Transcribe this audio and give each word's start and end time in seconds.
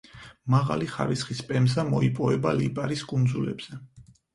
მაღალი 0.53 0.87
ხარისხის 0.93 1.43
პემზა 1.53 1.87
მოიპოვება 1.93 2.59
ლიპარის 2.65 3.09
კუნძულებზე. 3.15 3.85